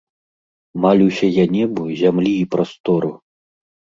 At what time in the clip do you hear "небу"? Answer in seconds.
1.55-1.83